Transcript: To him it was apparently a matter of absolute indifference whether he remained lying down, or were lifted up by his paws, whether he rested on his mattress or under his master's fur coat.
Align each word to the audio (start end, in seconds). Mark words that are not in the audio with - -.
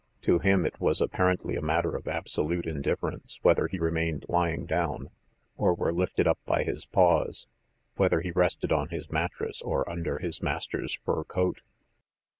To 0.23 0.39
him 0.39 0.65
it 0.65 0.79
was 0.81 0.99
apparently 0.99 1.55
a 1.55 1.61
matter 1.61 1.95
of 1.95 2.07
absolute 2.07 2.65
indifference 2.65 3.37
whether 3.43 3.67
he 3.67 3.77
remained 3.77 4.25
lying 4.27 4.65
down, 4.65 5.11
or 5.57 5.75
were 5.75 5.93
lifted 5.93 6.25
up 6.27 6.39
by 6.43 6.63
his 6.63 6.87
paws, 6.87 7.45
whether 7.97 8.21
he 8.21 8.31
rested 8.31 8.71
on 8.71 8.89
his 8.89 9.11
mattress 9.11 9.61
or 9.61 9.87
under 9.87 10.17
his 10.17 10.41
master's 10.41 10.95
fur 10.95 11.23
coat. 11.23 11.61